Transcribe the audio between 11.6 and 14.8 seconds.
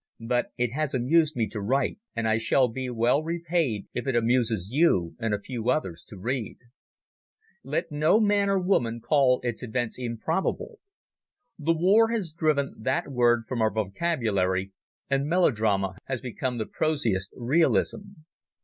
war has driven that word from our vocabulary,